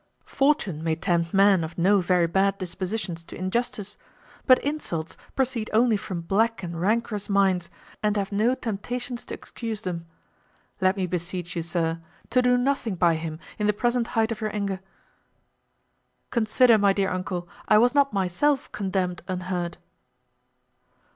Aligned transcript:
Fortune 0.25 0.83
may 0.83 0.95
tempt 0.95 1.31
men 1.31 1.63
of 1.63 1.77
no 1.77 1.99
very 2.01 2.25
bad 2.25 2.57
dispositions 2.57 3.23
to 3.25 3.35
injustice; 3.37 3.99
but 4.47 4.57
insults 4.63 5.15
proceed 5.35 5.69
only 5.73 5.95
from 5.95 6.21
black 6.21 6.63
and 6.63 6.81
rancorous 6.81 7.29
minds, 7.29 7.69
and 8.01 8.17
have 8.17 8.31
no 8.31 8.55
temptations 8.55 9.25
to 9.25 9.35
excuse 9.35 9.83
them. 9.83 10.07
Let 10.79 10.97
me 10.97 11.05
beseech 11.05 11.55
you, 11.55 11.61
sir, 11.61 12.01
to 12.31 12.41
do 12.41 12.57
nothing 12.57 12.95
by 12.95 13.13
him 13.13 13.37
in 13.59 13.67
the 13.67 13.73
present 13.73 14.07
height 14.17 14.31
of 14.31 14.41
your 14.41 14.55
anger. 14.55 14.79
Consider, 16.31 16.79
my 16.79 16.93
dear 16.93 17.11
uncle, 17.11 17.47
I 17.67 17.77
was 17.77 17.93
not 17.93 18.11
myself 18.11 18.71
condemned 18.71 19.21
unheard." 19.27 19.77